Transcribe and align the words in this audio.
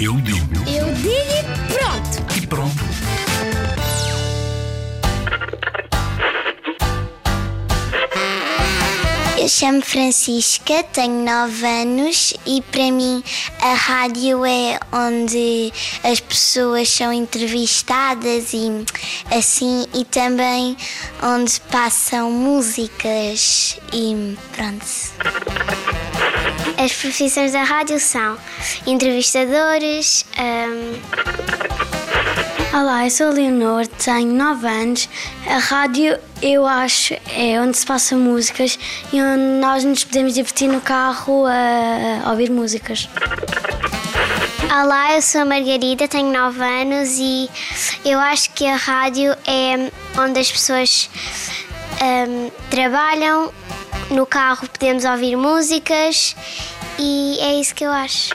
Eu 0.00 0.14
digo 0.20 0.54
Eu 0.68 0.94
digo 0.94 1.10
e 1.10 1.72
pronto. 1.72 2.36
e 2.36 2.46
pronto. 2.46 2.86
Eu 9.38 9.48
chamo 9.48 9.80
Francisca, 9.82 10.82
tenho 10.92 11.24
9 11.24 11.66
anos 11.66 12.34
e 12.44 12.60
para 12.62 12.90
mim 12.90 13.22
a 13.60 13.74
rádio 13.74 14.44
é 14.44 14.78
onde 14.92 15.72
as 16.02 16.18
pessoas 16.18 16.88
são 16.88 17.12
entrevistadas 17.12 18.52
e 18.52 18.84
assim 19.30 19.86
e 19.94 20.04
também 20.04 20.76
onde 21.22 21.60
passam 21.70 22.30
músicas 22.30 23.78
e 23.92 24.36
pronto. 24.52 25.45
As 26.86 26.92
profissões 26.92 27.50
da 27.50 27.64
rádio 27.64 27.98
são 27.98 28.38
entrevistadores, 28.86 30.24
hum, 30.38 31.00
Olá, 32.72 33.04
eu 33.04 33.10
sou 33.10 33.26
a 33.26 33.30
Leonor, 33.30 33.88
tenho 33.88 34.32
9 34.32 34.68
anos. 34.68 35.08
A 35.48 35.58
rádio, 35.58 36.16
eu 36.40 36.64
acho, 36.64 37.14
é 37.36 37.60
onde 37.60 37.76
se 37.76 37.84
passa 37.84 38.16
músicas 38.16 38.78
e 39.12 39.20
onde 39.20 39.60
nós 39.60 39.82
nos 39.82 40.04
podemos 40.04 40.32
divertir 40.34 40.68
no 40.68 40.80
carro 40.80 41.46
a, 41.46 42.30
ouvir 42.30 42.52
músicas. 42.52 43.08
Olá, 44.70 45.16
eu 45.16 45.22
sou 45.22 45.40
a 45.40 45.44
Margarida, 45.44 46.06
tenho 46.06 46.32
9 46.32 46.62
anos 46.62 47.18
e 47.18 47.50
eu 48.04 48.20
acho 48.20 48.52
que 48.52 48.64
a 48.64 48.76
rádio 48.76 49.32
é 49.44 49.90
onde 50.20 50.38
as 50.38 50.52
pessoas 50.52 51.10
hum, 52.00 52.48
trabalham. 52.70 53.52
No 54.08 54.24
carro 54.24 54.68
podemos 54.68 55.04
ouvir 55.04 55.34
músicas 55.34 56.36
e 56.98 57.38
é 57.40 57.60
isso 57.60 57.74
que 57.74 57.84
eu 57.84 57.92
acho. 57.92 58.30